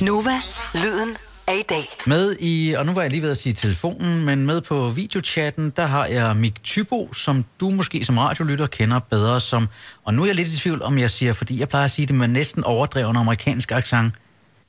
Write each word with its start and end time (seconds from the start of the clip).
Nova, 0.00 0.30
lyden 0.74 1.16
af 1.46 1.56
i 1.58 1.62
dag. 1.62 1.88
Med 2.06 2.36
i, 2.40 2.74
og 2.78 2.86
nu 2.86 2.92
var 2.92 3.02
jeg 3.02 3.10
lige 3.10 3.22
ved 3.22 3.30
at 3.30 3.36
sige 3.36 3.52
telefonen, 3.52 4.24
men 4.24 4.46
med 4.46 4.60
på 4.60 4.88
videochatten, 4.88 5.70
der 5.70 5.86
har 5.86 6.06
jeg 6.06 6.36
Mik 6.36 6.64
Tybo, 6.64 7.12
som 7.12 7.44
du 7.60 7.70
måske 7.70 8.04
som 8.04 8.18
radiolytter 8.18 8.66
kender 8.66 8.98
bedre 8.98 9.40
som, 9.40 9.68
og 10.04 10.14
nu 10.14 10.22
er 10.22 10.26
jeg 10.26 10.34
lidt 10.34 10.48
i 10.48 10.58
tvivl 10.58 10.82
om 10.82 10.98
jeg 10.98 11.10
siger, 11.10 11.32
fordi 11.32 11.60
jeg 11.60 11.68
plejer 11.68 11.84
at 11.84 11.90
sige 11.90 12.06
det 12.06 12.14
med 12.14 12.28
næsten 12.28 12.64
overdreven 12.64 13.16
amerikansk 13.16 13.72
accent, 13.72 14.14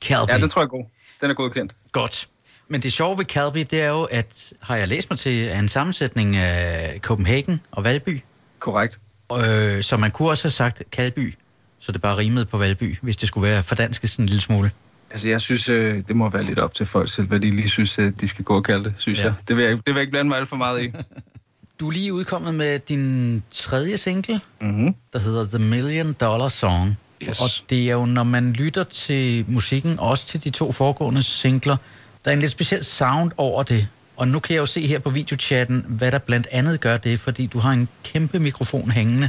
Calby. 0.02 0.30
Ja, 0.30 0.38
den 0.38 0.48
tror 0.48 0.60
jeg 0.60 0.66
er 0.66 0.68
god. 0.68 0.84
Den 1.20 1.30
er 1.30 1.34
godkendt. 1.34 1.74
Godt. 1.92 2.28
Men 2.68 2.82
det 2.82 2.92
sjove 2.92 3.18
ved 3.18 3.24
Calby, 3.24 3.58
det 3.70 3.82
er 3.82 3.88
jo, 3.88 4.02
at 4.02 4.52
har 4.60 4.76
jeg 4.76 4.88
læst 4.88 5.10
mig 5.10 5.18
til, 5.18 5.44
er 5.44 5.58
en 5.58 5.68
sammensætning 5.68 6.36
af 6.36 6.98
Copenhagen 7.00 7.60
og 7.70 7.84
Valby. 7.84 8.20
Korrekt. 8.58 8.98
Øh, 9.46 9.82
så 9.82 9.96
man 9.96 10.10
kunne 10.10 10.28
også 10.28 10.44
have 10.44 10.50
sagt 10.50 10.82
Kalby, 10.92 11.34
så 11.78 11.92
det 11.92 12.02
bare 12.02 12.16
rimede 12.16 12.44
på 12.44 12.58
Valby, 12.58 12.98
hvis 13.02 13.16
det 13.16 13.28
skulle 13.28 13.50
være 13.50 13.62
fordansket 13.62 14.10
sådan 14.10 14.22
en 14.22 14.28
lille 14.28 14.42
smule. 14.42 14.70
Altså, 15.12 15.28
jeg 15.28 15.40
synes, 15.40 15.68
øh, 15.68 16.02
det 16.08 16.16
må 16.16 16.28
være 16.28 16.42
lidt 16.42 16.58
op 16.58 16.74
til 16.74 16.86
folk 16.86 17.12
selv, 17.12 17.26
hvad 17.26 17.40
de 17.40 17.50
lige 17.50 17.68
synes, 17.68 17.98
øh, 17.98 18.12
de 18.20 18.28
skal 18.28 18.44
gå 18.44 18.54
og 18.54 18.64
kalde 18.64 18.84
det, 18.84 18.94
synes 18.98 19.18
Ja. 19.18 19.24
jeg. 19.24 19.34
Det 19.48 19.56
vil 19.56 19.64
jeg, 19.64 19.70
det 19.76 19.82
vil 19.86 19.94
jeg 19.94 20.00
ikke 20.00 20.10
blande 20.10 20.28
mig 20.28 20.38
alt 20.38 20.48
for 20.48 20.56
meget 20.56 20.82
i. 20.84 20.92
Du 21.80 21.88
er 21.88 21.92
lige 21.92 22.12
udkommet 22.12 22.54
med 22.54 22.78
din 22.78 23.42
tredje 23.50 23.96
single, 23.96 24.40
mm-hmm. 24.60 24.94
der 25.12 25.18
hedder 25.18 25.44
The 25.44 25.58
Million 25.58 26.12
Dollar 26.12 26.48
Song. 26.48 26.98
Yes. 27.22 27.40
Og 27.40 27.48
det 27.70 27.88
er 27.88 27.92
jo, 27.92 28.04
når 28.06 28.22
man 28.22 28.52
lytter 28.52 28.82
til 28.84 29.44
musikken, 29.48 29.98
også 29.98 30.26
til 30.26 30.44
de 30.44 30.50
to 30.50 30.72
foregående 30.72 31.22
singler, 31.22 31.76
der 32.24 32.30
er 32.30 32.34
en 32.34 32.40
lidt 32.40 32.50
speciel 32.50 32.84
sound 32.84 33.30
over 33.36 33.62
det. 33.62 33.88
Og 34.16 34.28
nu 34.28 34.38
kan 34.38 34.54
jeg 34.54 34.60
jo 34.60 34.66
se 34.66 34.86
her 34.86 34.98
på 34.98 35.10
videochatten, 35.10 35.84
hvad 35.88 36.12
der 36.12 36.18
blandt 36.18 36.46
andet 36.50 36.80
gør 36.80 36.96
det, 36.96 37.20
fordi 37.20 37.46
du 37.46 37.58
har 37.58 37.70
en 37.72 37.88
kæmpe 38.04 38.38
mikrofon 38.38 38.90
hængende 38.90 39.28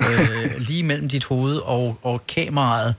øh, 0.00 0.50
lige 0.68 0.82
mellem 0.82 1.08
dit 1.08 1.24
hoved 1.24 1.56
og, 1.56 1.98
og 2.02 2.26
kameraet, 2.26 2.94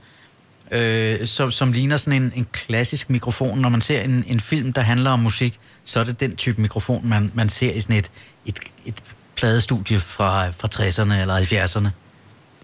øh, 0.72 1.26
som, 1.26 1.50
som 1.50 1.72
ligner 1.72 1.96
sådan 1.96 2.22
en, 2.22 2.32
en 2.36 2.46
klassisk 2.52 3.10
mikrofon. 3.10 3.58
Når 3.58 3.68
man 3.68 3.80
ser 3.80 4.00
en, 4.00 4.24
en 4.26 4.40
film, 4.40 4.72
der 4.72 4.82
handler 4.82 5.10
om 5.10 5.20
musik, 5.20 5.58
så 5.84 6.00
er 6.00 6.04
det 6.04 6.20
den 6.20 6.36
type 6.36 6.60
mikrofon, 6.60 7.08
man, 7.08 7.32
man 7.34 7.48
ser 7.48 7.72
i 7.72 7.80
sådan 7.80 7.96
et, 7.96 8.10
et, 8.46 8.58
et 8.84 8.94
pladestudie 9.36 9.98
fra, 9.98 10.50
fra 10.50 10.68
60'erne 10.74 11.20
eller 11.20 11.36
70'erne. 11.36 11.88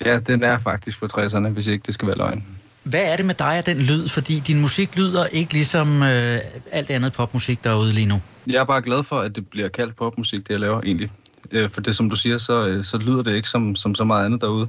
Ja, 0.05 0.19
den 0.19 0.43
er 0.43 0.59
faktisk 0.59 0.99
for 0.99 1.19
60'erne, 1.19 1.49
hvis 1.49 1.67
ikke 1.67 1.83
det 1.87 1.95
skal 1.95 2.09
være 2.09 2.17
løgn. 2.17 2.45
Hvad 2.83 3.03
er 3.03 3.17
det 3.17 3.27
med 3.27 3.35
dig 3.35 3.59
og 3.59 3.67
den 3.67 3.77
lyd? 3.79 4.09
Fordi 4.09 4.41
din 4.41 4.61
musik 4.61 4.97
lyder 4.97 5.27
ikke 5.27 5.53
ligesom 5.53 6.03
øh, 6.03 6.41
alt 6.73 6.91
andet 6.91 7.13
popmusik 7.13 7.65
derude 7.65 7.93
lige 7.93 8.07
nu. 8.07 8.21
Jeg 8.47 8.61
er 8.61 8.65
bare 8.65 8.83
glad 8.83 9.05
for, 9.05 9.21
at 9.21 9.37
det 9.37 9.49
bliver 9.49 9.69
kaldt 9.69 9.97
popmusik, 9.97 10.41
det 10.41 10.51
jeg 10.51 10.61
laver 10.61 10.81
egentlig. 10.81 11.11
Øh, 11.51 11.71
for 11.71 11.81
det, 11.81 11.97
som 11.97 12.11
du 12.11 12.17
siger, 12.17 12.39
så, 12.39 12.67
øh, 12.67 12.85
så 12.85 12.99
lyder 12.99 13.23
det 13.23 13.35
ikke 13.35 13.49
som, 13.49 13.77
som 13.77 13.95
så 13.95 14.05
meget 14.05 14.25
andet 14.25 14.41
derude. 14.41 14.69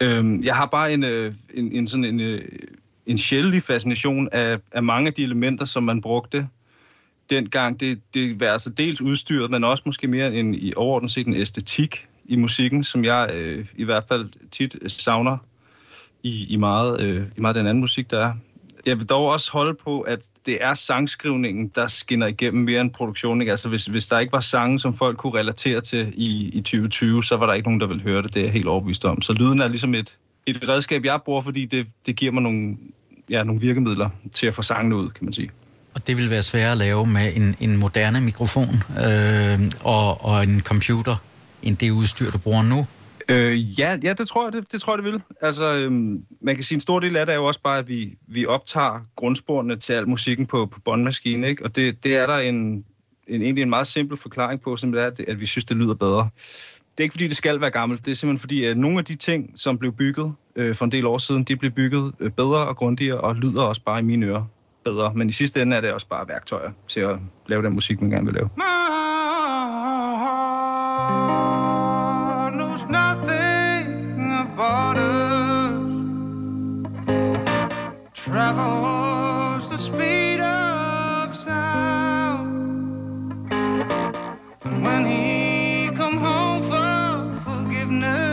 Øh, 0.00 0.44
jeg 0.44 0.56
har 0.56 0.66
bare 0.66 0.92
en, 0.92 1.04
øh, 1.04 1.34
en, 1.54 1.72
en, 1.72 1.86
sådan 1.86 2.04
en, 2.04 2.20
øh, 2.20 2.42
en 3.06 3.18
sjældent 3.18 3.64
fascination 3.64 4.28
af, 4.32 4.58
af 4.72 4.82
mange 4.82 5.06
af 5.06 5.14
de 5.14 5.22
elementer, 5.22 5.64
som 5.64 5.82
man 5.82 6.00
brugte 6.00 6.48
dengang. 7.30 7.80
Det, 7.80 8.00
det 8.14 8.40
var 8.40 8.46
altså 8.46 8.70
dels 8.70 9.00
udstyret, 9.00 9.50
men 9.50 9.64
også 9.64 9.82
måske 9.86 10.08
mere 10.08 10.34
en, 10.34 10.54
i 10.54 10.72
overordnet 10.76 11.10
set 11.10 11.26
en 11.26 11.34
æstetik 11.34 12.08
i 12.24 12.36
musikken, 12.36 12.84
som 12.84 13.04
jeg 13.04 13.30
øh, 13.34 13.66
i 13.76 13.84
hvert 13.84 14.04
fald 14.08 14.28
tit 14.50 14.76
savner 14.86 15.36
i, 16.22 16.46
i, 16.48 16.56
meget, 16.56 17.00
øh, 17.00 17.26
i 17.36 17.40
meget 17.40 17.56
den 17.56 17.66
anden 17.66 17.80
musik, 17.80 18.10
der 18.10 18.26
er. 18.26 18.32
Jeg 18.86 18.98
vil 18.98 19.06
dog 19.06 19.26
også 19.26 19.52
holde 19.52 19.74
på, 19.84 20.00
at 20.00 20.18
det 20.46 20.58
er 20.60 20.74
sangskrivningen, 20.74 21.68
der 21.74 21.88
skinner 21.88 22.26
igennem 22.26 22.64
mere 22.64 22.80
end 22.80 22.90
produktionen. 22.90 23.42
Ikke? 23.42 23.50
Altså, 23.50 23.68
hvis, 23.68 23.84
hvis 23.84 24.06
der 24.06 24.18
ikke 24.18 24.32
var 24.32 24.40
sange, 24.40 24.80
som 24.80 24.96
folk 24.96 25.16
kunne 25.16 25.38
relatere 25.38 25.80
til 25.80 26.12
i, 26.16 26.48
i 26.48 26.60
2020, 26.60 27.24
så 27.24 27.36
var 27.36 27.46
der 27.46 27.54
ikke 27.54 27.68
nogen, 27.68 27.80
der 27.80 27.86
ville 27.86 28.02
høre 28.02 28.22
det. 28.22 28.34
Det 28.34 28.40
er 28.40 28.44
jeg 28.44 28.52
helt 28.52 28.68
overbevist 28.68 29.04
om. 29.04 29.22
Så 29.22 29.32
lyden 29.32 29.60
er 29.60 29.68
ligesom 29.68 29.94
et, 29.94 30.16
et 30.46 30.68
redskab, 30.68 31.04
jeg 31.04 31.20
bruger, 31.24 31.40
fordi 31.40 31.64
det, 31.64 31.86
det 32.06 32.16
giver 32.16 32.32
mig 32.32 32.42
nogle, 32.42 32.76
ja, 33.30 33.42
nogle 33.42 33.60
virkemidler 33.60 34.10
til 34.32 34.46
at 34.46 34.54
få 34.54 34.62
sangene 34.62 34.96
ud, 34.96 35.10
kan 35.10 35.24
man 35.24 35.32
sige. 35.32 35.50
Og 35.94 36.06
det 36.06 36.16
vil 36.16 36.30
være 36.30 36.42
sværere 36.42 36.72
at 36.72 36.78
lave 36.78 37.06
med 37.06 37.32
en, 37.36 37.56
en 37.60 37.76
moderne 37.76 38.20
mikrofon 38.20 38.82
øh, 39.04 39.60
og, 39.80 40.24
og 40.24 40.42
en 40.42 40.60
computer, 40.60 41.16
end 41.62 41.76
det 41.76 41.90
udstyr, 41.90 42.30
du 42.30 42.38
bruger 42.38 42.62
nu. 42.62 42.86
Øh, 43.28 43.80
ja, 43.80 43.96
ja, 44.02 44.12
det 44.12 44.28
tror 44.28 44.44
jeg, 44.44 44.52
det, 44.52 44.72
det 44.72 44.80
tror 44.80 44.96
jeg, 44.96 45.04
det 45.04 45.12
vil. 45.12 45.22
Altså, 45.40 45.74
øhm, 45.74 46.24
man 46.40 46.54
kan 46.54 46.64
sige, 46.64 46.76
en 46.76 46.80
stor 46.80 47.00
del 47.00 47.16
af 47.16 47.26
det 47.26 47.32
er 47.32 47.36
jo 47.36 47.44
også 47.44 47.60
bare, 47.62 47.78
at 47.78 47.88
vi, 47.88 48.18
vi 48.26 48.46
optager 48.46 49.00
grundsporene 49.16 49.76
til 49.76 49.92
al 49.92 50.08
musikken 50.08 50.46
på, 50.46 50.66
på 50.66 50.80
båndmaskinen, 50.80 51.44
ikke? 51.44 51.64
Og 51.64 51.76
det, 51.76 52.04
det 52.04 52.16
er 52.16 52.26
der 52.26 52.38
en, 52.38 52.84
en, 53.26 53.42
egentlig 53.42 53.62
en 53.62 53.70
meget 53.70 53.86
simpel 53.86 54.16
forklaring 54.16 54.60
på, 54.60 54.76
som 54.76 54.94
er, 54.94 55.02
at, 55.02 55.20
at 55.20 55.40
vi 55.40 55.46
synes, 55.46 55.64
det 55.64 55.76
lyder 55.76 55.94
bedre. 55.94 56.28
Det 56.92 57.00
er 57.00 57.02
ikke, 57.02 57.12
fordi 57.12 57.28
det 57.28 57.36
skal 57.36 57.60
være 57.60 57.70
gammelt. 57.70 58.04
Det 58.04 58.10
er 58.10 58.14
simpelthen 58.14 58.40
fordi, 58.40 58.64
at 58.64 58.76
nogle 58.76 58.98
af 58.98 59.04
de 59.04 59.14
ting, 59.14 59.52
som 59.56 59.78
blev 59.78 59.92
bygget 59.92 60.34
øh, 60.56 60.74
for 60.74 60.84
en 60.84 60.92
del 60.92 61.06
år 61.06 61.18
siden, 61.18 61.44
de 61.44 61.56
blev 61.56 61.70
bygget 61.70 62.12
øh, 62.20 62.30
bedre 62.30 62.66
og 62.66 62.76
grundigere, 62.76 63.20
og 63.20 63.36
lyder 63.36 63.62
også 63.62 63.82
bare 63.82 63.98
i 63.98 64.02
mine 64.02 64.26
ører 64.26 64.44
bedre. 64.84 65.12
Men 65.14 65.28
i 65.28 65.32
sidste 65.32 65.62
ende 65.62 65.76
er 65.76 65.80
det 65.80 65.92
også 65.92 66.06
bare 66.08 66.28
værktøjer 66.28 66.70
til 66.88 67.00
at 67.00 67.16
lave 67.46 67.62
den 67.62 67.72
musik, 67.72 68.00
man 68.00 68.10
gerne 68.10 68.26
vil 68.26 68.34
lave. 68.34 68.50
partner. 88.00 88.23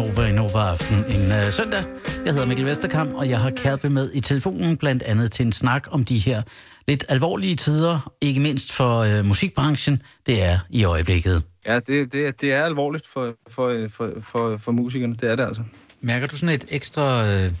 Nova 0.00 0.28
i 0.28 0.32
Nova 0.32 0.58
Aften 0.58 0.96
en 0.96 1.46
uh, 1.46 1.52
søndag. 1.52 1.84
Jeg 2.24 2.32
hedder 2.32 2.46
Mikkel 2.46 2.66
Vesterkamp, 2.66 3.14
og 3.14 3.28
jeg 3.28 3.40
har 3.40 3.50
Kærpe 3.50 3.90
med 3.90 4.10
i 4.14 4.20
telefonen, 4.20 4.76
blandt 4.76 5.02
andet 5.02 5.32
til 5.32 5.46
en 5.46 5.52
snak 5.52 5.88
om 5.90 6.04
de 6.04 6.18
her 6.18 6.42
lidt 6.88 7.04
alvorlige 7.08 7.56
tider, 7.56 8.12
ikke 8.20 8.40
mindst 8.40 8.72
for 8.72 9.18
uh, 9.18 9.24
musikbranchen. 9.24 10.02
Det 10.26 10.42
er 10.42 10.58
i 10.70 10.84
øjeblikket. 10.84 11.42
Ja, 11.66 11.78
det, 11.78 12.12
det, 12.12 12.40
det 12.40 12.52
er 12.52 12.64
alvorligt 12.64 13.06
for, 13.06 13.34
for, 13.48 13.88
for, 13.88 14.12
for, 14.20 14.56
for 14.56 14.72
musikerne. 14.72 15.14
Det 15.14 15.30
er 15.30 15.36
det 15.36 15.46
altså. 15.46 15.62
Mærker 16.00 16.26
du 16.26 16.36
sådan 16.36 16.54
et 16.54 16.64
ekstra, 16.68 17.26
øh, 17.26 17.52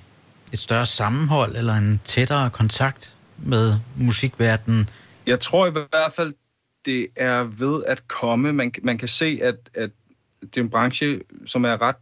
et 0.52 0.58
større 0.58 0.86
sammenhold 0.86 1.56
eller 1.56 1.74
en 1.74 2.00
tættere 2.04 2.50
kontakt 2.50 3.16
med 3.38 3.74
musikverdenen? 3.96 4.88
Jeg 5.26 5.40
tror 5.40 5.66
i 5.66 5.70
hvert 5.70 6.12
fald, 6.16 6.34
det 6.84 7.06
er 7.16 7.42
ved 7.42 7.82
at 7.86 8.08
komme. 8.08 8.52
Man, 8.52 8.72
man 8.82 8.98
kan 8.98 9.08
se, 9.08 9.38
at, 9.42 9.56
at 9.74 9.90
det 10.40 10.56
er 10.56 10.60
en 10.60 10.70
branche, 10.70 11.20
som 11.46 11.64
er 11.64 11.82
ret 11.82 11.96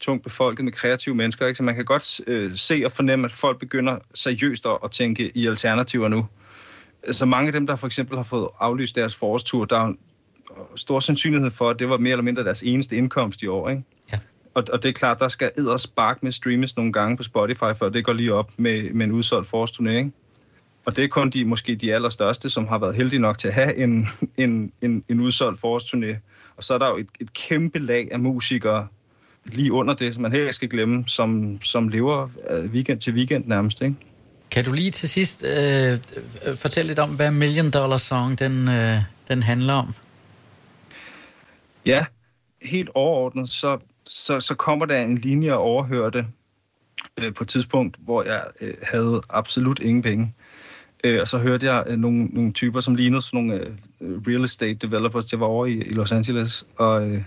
tungt 0.00 0.22
befolket 0.22 0.64
med 0.64 0.72
kreative 0.72 1.14
mennesker. 1.14 1.46
Ikke? 1.46 1.56
Så 1.56 1.62
man 1.62 1.74
kan 1.74 1.84
godt 1.84 2.20
øh, 2.26 2.56
se 2.56 2.82
og 2.84 2.92
fornemme, 2.92 3.24
at 3.24 3.32
folk 3.32 3.58
begynder 3.58 3.98
seriøst 4.14 4.66
at, 4.84 4.90
tænke 4.90 5.30
i 5.34 5.46
alternativer 5.46 6.08
nu. 6.08 6.26
Så 7.10 7.26
mange 7.26 7.46
af 7.46 7.52
dem, 7.52 7.66
der 7.66 7.76
for 7.76 7.86
eksempel 7.86 8.16
har 8.16 8.24
fået 8.24 8.48
aflyst 8.60 8.96
deres 8.96 9.14
forårstur, 9.14 9.64
der 9.64 9.80
er 9.80 9.92
stor 10.76 11.00
sandsynlighed 11.00 11.50
for, 11.50 11.70
at 11.70 11.78
det 11.78 11.88
var 11.88 11.98
mere 11.98 12.12
eller 12.12 12.22
mindre 12.22 12.44
deres 12.44 12.62
eneste 12.62 12.96
indkomst 12.96 13.42
i 13.42 13.46
år. 13.46 13.68
Ikke? 13.68 13.82
Ja. 14.12 14.18
Og, 14.54 14.64
og 14.72 14.82
det 14.82 14.88
er 14.88 14.92
klart, 14.92 15.18
der 15.18 15.28
skal 15.28 15.50
edder 15.56 15.76
spark 15.76 16.22
med 16.22 16.32
streames 16.32 16.76
nogle 16.76 16.92
gange 16.92 17.16
på 17.16 17.22
Spotify, 17.22 17.74
før 17.78 17.88
det 17.88 18.04
går 18.04 18.12
lige 18.12 18.34
op 18.34 18.50
med, 18.56 18.90
med 18.90 19.06
en 19.06 19.12
udsolgt 19.12 19.48
forårsturnering. 19.48 20.14
Og 20.84 20.96
det 20.96 21.04
er 21.04 21.08
kun 21.08 21.30
de, 21.30 21.44
måske 21.44 21.74
de 21.74 21.94
allerstørste, 21.94 22.50
som 22.50 22.66
har 22.66 22.78
været 22.78 22.94
heldige 22.94 23.20
nok 23.20 23.38
til 23.38 23.48
at 23.48 23.54
have 23.54 23.76
en, 23.76 24.08
en, 24.36 24.72
en, 24.80 25.04
en 25.08 25.20
udsolgt 25.20 25.60
forårsturné. 25.64 26.16
Og 26.56 26.64
så 26.64 26.74
er 26.74 26.78
der 26.78 26.88
jo 26.88 26.96
et, 26.96 27.08
et 27.20 27.32
kæmpe 27.32 27.78
lag 27.78 28.08
af 28.12 28.20
musikere 28.20 28.88
lige 29.52 29.72
under 29.72 29.94
det, 29.94 30.14
som 30.14 30.22
man 30.22 30.32
helt 30.32 30.54
skal 30.54 30.68
glemme, 30.68 31.04
som, 31.06 31.62
som 31.62 31.88
lever 31.88 32.28
øh, 32.50 32.70
weekend 32.70 33.00
til 33.00 33.12
weekend 33.12 33.46
nærmest. 33.46 33.82
Ikke? 33.82 33.94
Kan 34.50 34.64
du 34.64 34.72
lige 34.72 34.90
til 34.90 35.08
sidst 35.08 35.44
øh, 35.44 35.98
fortælle 36.56 36.88
lidt 36.88 36.98
om, 36.98 37.10
hvad 37.10 37.30
Million 37.30 37.70
Dollar 37.70 37.96
Song 37.96 38.38
den, 38.38 38.68
øh, 38.68 38.98
den 39.28 39.42
handler 39.42 39.74
om? 39.74 39.94
Ja, 41.86 42.04
helt 42.62 42.90
overordnet, 42.94 43.50
så, 43.50 43.78
så, 44.08 44.40
så 44.40 44.54
kommer 44.54 44.86
der 44.86 45.02
en 45.02 45.18
linje 45.18 45.52
og 45.52 45.60
overhørte 45.60 46.26
øh, 47.16 47.34
på 47.34 47.44
et 47.44 47.48
tidspunkt, 47.48 47.96
hvor 48.00 48.22
jeg 48.22 48.42
øh, 48.60 48.74
havde 48.82 49.22
absolut 49.30 49.78
ingen 49.78 50.02
penge. 50.02 50.34
Øh, 51.04 51.20
og 51.20 51.28
så 51.28 51.38
hørte 51.38 51.66
jeg 51.66 51.84
øh, 51.86 51.98
nogle, 51.98 52.24
nogle 52.24 52.52
typer, 52.52 52.80
som 52.80 52.94
lignede 52.94 53.22
sådan 53.22 53.40
nogle 53.40 53.66
øh, 54.00 54.20
real 54.26 54.44
estate 54.44 54.74
developers, 54.74 55.32
jeg 55.32 55.40
var 55.40 55.46
over 55.46 55.66
i, 55.66 55.72
i 55.72 55.92
Los 55.92 56.12
Angeles, 56.12 56.66
og, 56.76 57.08
øh, 57.08 57.22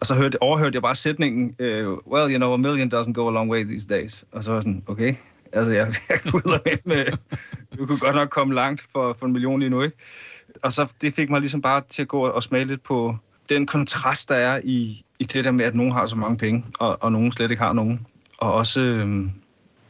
og 0.00 0.06
så 0.06 0.14
hørte, 0.14 0.42
overhørte 0.42 0.74
jeg 0.74 0.82
bare 0.82 0.94
sætningen, 0.94 1.56
uh, 1.60 1.66
well, 2.12 2.32
you 2.32 2.36
know, 2.36 2.52
a 2.52 2.56
million 2.56 2.94
doesn't 2.94 3.12
go 3.12 3.28
a 3.28 3.32
long 3.32 3.50
way 3.50 3.64
these 3.64 3.88
days. 3.88 4.24
Og 4.32 4.44
så 4.44 4.50
var 4.50 4.56
jeg 4.56 4.62
sådan, 4.62 4.82
okay, 4.86 5.14
altså 5.52 5.72
jeg, 5.72 5.86
jeg 6.08 6.20
kunne 6.22 6.42
ud 6.46 6.58
med, 6.64 6.76
med, 6.84 7.04
du 7.78 7.86
kunne 7.86 7.98
godt 7.98 8.14
nok 8.14 8.28
komme 8.28 8.54
langt 8.54 8.84
for, 8.92 9.16
for 9.18 9.26
en 9.26 9.32
million 9.32 9.60
lige 9.60 9.70
nu, 9.70 9.82
ikke? 9.82 9.96
Og 10.62 10.72
så 10.72 10.92
det 11.00 11.14
fik 11.14 11.30
mig 11.30 11.40
ligesom 11.40 11.62
bare 11.62 11.82
til 11.88 12.02
at 12.02 12.08
gå 12.08 12.26
og 12.26 12.42
smage 12.42 12.64
lidt 12.64 12.82
på 12.82 13.16
den 13.48 13.66
kontrast, 13.66 14.28
der 14.28 14.34
er 14.34 14.60
i, 14.64 15.04
i 15.18 15.24
det 15.24 15.44
der 15.44 15.50
med, 15.50 15.64
at 15.64 15.74
nogen 15.74 15.92
har 15.92 16.06
så 16.06 16.16
mange 16.16 16.36
penge, 16.36 16.64
og, 16.78 17.02
og 17.02 17.12
nogen 17.12 17.32
slet 17.32 17.50
ikke 17.50 17.62
har 17.62 17.72
nogen. 17.72 18.06
Og 18.38 18.54
også, 18.54 18.80
øh, 18.80 19.28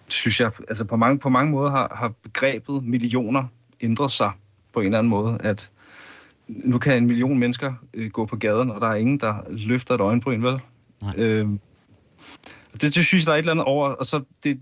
synes 0.08 0.40
jeg, 0.40 0.50
altså 0.68 0.84
på 0.84 0.96
mange, 0.96 1.18
på 1.18 1.28
mange 1.28 1.52
måder 1.52 1.70
har, 1.70 1.96
har 1.96 2.12
begrebet 2.22 2.84
millioner 2.84 3.44
ændret 3.80 4.10
sig 4.10 4.30
på 4.72 4.80
en 4.80 4.86
eller 4.86 4.98
anden 4.98 5.10
måde, 5.10 5.38
at 5.40 5.70
nu 6.48 6.78
kan 6.78 6.96
en 6.96 7.06
million 7.06 7.38
mennesker 7.38 7.74
øh, 7.94 8.10
gå 8.10 8.26
på 8.26 8.36
gaden, 8.36 8.70
og 8.70 8.80
der 8.80 8.86
er 8.86 8.94
ingen, 8.94 9.20
der 9.20 9.34
løfter 9.48 9.94
et 9.94 10.00
øjenbryn, 10.00 10.42
vel? 10.42 10.60
Nej. 11.02 11.14
Øh, 11.16 11.48
det, 12.72 12.82
det 12.82 13.06
synes 13.06 13.12
jeg, 13.12 13.26
der 13.26 13.32
er 13.32 13.36
et 13.36 13.38
eller 13.38 13.52
andet 13.52 13.64
over, 13.64 13.88
og 13.88 14.06
så 14.06 14.22
det, 14.44 14.60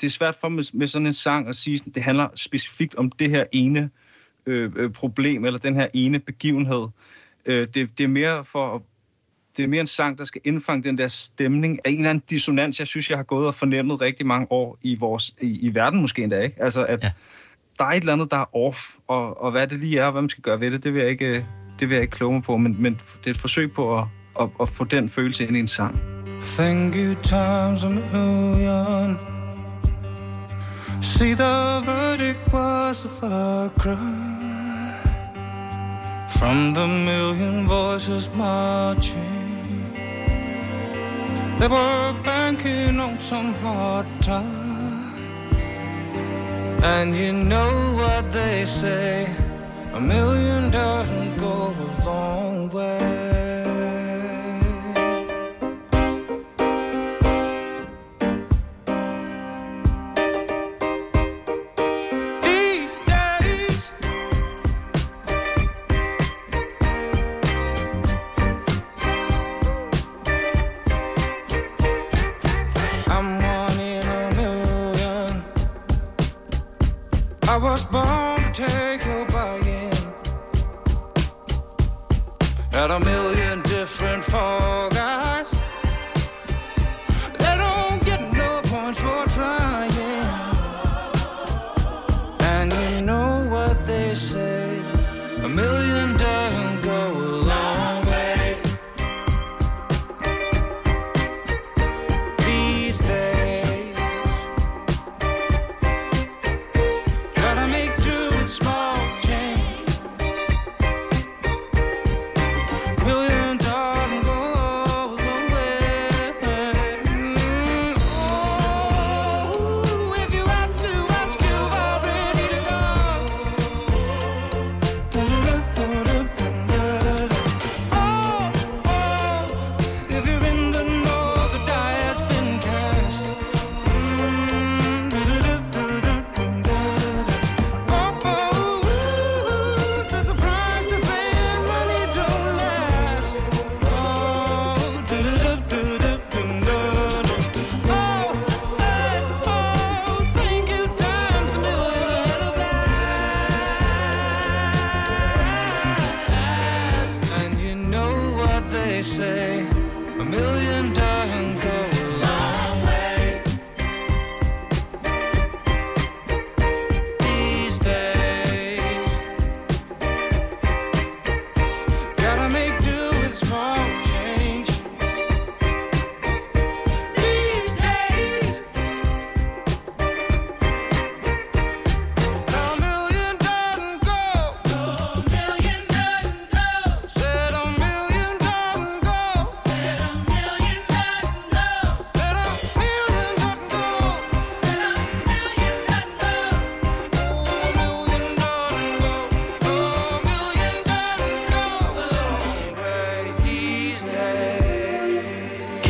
det 0.00 0.06
er 0.06 0.10
svært 0.10 0.34
for 0.34 0.48
med, 0.48 0.64
med 0.72 0.86
sådan 0.86 1.06
en 1.06 1.12
sang 1.12 1.48
at 1.48 1.56
sige, 1.56 1.80
at 1.86 1.94
det 1.94 2.02
handler 2.02 2.28
specifikt 2.34 2.94
om 2.94 3.10
det 3.10 3.30
her 3.30 3.44
ene 3.52 3.90
øh, 4.46 4.72
øh, 4.76 4.92
problem, 4.92 5.44
eller 5.44 5.58
den 5.58 5.74
her 5.74 5.88
ene 5.94 6.18
begivenhed. 6.18 6.88
Øh, 7.46 7.68
det, 7.74 7.98
det 7.98 8.04
er 8.04 8.08
mere 8.08 8.44
for 8.44 8.74
at 8.74 8.82
det 9.56 9.62
er 9.64 9.68
mere 9.68 9.80
en 9.80 9.86
sang, 9.86 10.18
der 10.18 10.24
skal 10.24 10.40
indfange 10.44 10.82
den 10.82 10.98
der 10.98 11.08
stemning 11.08 11.78
af 11.84 11.90
en 11.90 11.96
eller 11.96 12.10
anden 12.10 12.24
dissonans, 12.30 12.78
jeg 12.78 12.86
synes, 12.86 13.10
jeg 13.10 13.18
har 13.18 13.22
gået 13.22 13.46
og 13.46 13.54
fornemmet 13.54 14.00
rigtig 14.00 14.26
mange 14.26 14.46
år 14.52 14.78
i, 14.82 14.94
vores, 14.94 15.34
i, 15.40 15.58
i 15.66 15.74
verden 15.74 16.00
måske 16.00 16.22
endda, 16.22 16.40
ikke? 16.40 16.62
Altså, 16.62 16.84
at 16.84 17.02
Ja 17.02 17.10
der 17.80 17.86
er 17.86 17.90
et 17.90 18.00
eller 18.00 18.12
andet, 18.12 18.30
der 18.30 18.36
er 18.36 18.56
off, 18.56 18.78
og, 19.08 19.42
og 19.42 19.50
hvad 19.50 19.66
det 19.66 19.80
lige 19.80 19.98
er, 19.98 20.04
og 20.04 20.12
hvad 20.12 20.22
man 20.22 20.28
skal 20.28 20.42
gøre 20.42 20.60
ved 20.60 20.70
det, 20.70 20.84
det 20.84 20.94
vil 20.94 21.00
jeg 21.00 21.10
ikke, 21.10 21.46
det 21.78 21.88
vil 21.88 21.94
jeg 21.94 22.02
ikke 22.02 22.12
kloge 22.12 22.32
mig 22.32 22.42
på, 22.42 22.56
men, 22.56 22.76
men 22.78 22.94
det 22.94 23.26
er 23.26 23.30
et 23.30 23.40
forsøg 23.40 23.72
på 23.72 23.98
at, 23.98 24.04
at, 24.40 24.48
at 24.60 24.68
få 24.68 24.84
den 24.84 25.10
følelse 25.10 25.46
ind 25.46 25.56
i 25.56 25.60
en 25.60 25.68
sang. 25.68 26.00
Thank 26.42 26.94
you 26.96 27.14
times 27.22 27.84
a 27.84 27.88
million. 27.88 29.18
See, 31.02 31.34
the 31.34 31.82
verdict 31.86 32.52
was 32.52 33.04
a 33.04 33.08
far 33.08 33.68
cry 33.68 34.40
from 36.38 36.74
the 36.74 36.86
million 36.86 37.68
voices 37.68 38.30
marching. 38.34 39.24
They 41.58 41.68
were 41.68 42.14
banking 42.24 43.00
on 43.00 43.18
some 43.18 43.54
hard 43.54 44.06
time. 44.22 44.59
And 46.82 47.14
you 47.14 47.32
know 47.32 47.94
what 47.94 48.32
they 48.32 48.64
say 48.64 49.28
a 49.92 50.00
million 50.00 50.70
doesn't 50.70 51.36
go 51.36 51.59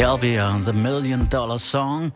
Calby 0.00 0.38
og 0.38 0.60
The 0.60 0.72
Million 0.72 1.28
Dollar 1.32 1.56
Song. 1.56 2.12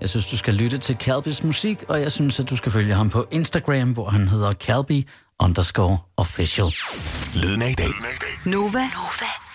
Jeg 0.00 0.08
synes, 0.08 0.26
du 0.26 0.36
skal 0.36 0.54
lytte 0.54 0.78
til 0.78 0.96
Calbys 0.96 1.44
musik, 1.44 1.84
og 1.88 2.00
jeg 2.00 2.12
synes, 2.12 2.40
at 2.40 2.50
du 2.50 2.56
skal 2.56 2.72
følge 2.72 2.94
ham 2.94 3.10
på 3.10 3.26
Instagram, 3.30 3.92
hvor 3.92 4.08
han 4.08 4.28
hedder 4.28 4.52
Calby 4.52 5.08
underscore 5.42 5.98
official. 6.16 6.66
Lyden 7.34 7.62
af 7.62 7.70
i 7.70 7.74
dag. 7.74 7.88
Nova, 8.44 8.78
Nova. 8.78 9.47